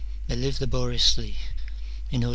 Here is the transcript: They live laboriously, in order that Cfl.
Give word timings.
They 0.25 0.35
live 0.35 0.59
laboriously, 0.59 1.35
in 2.09 2.23
order 2.23 2.25
that 2.25 2.27
Cfl. 2.27 2.29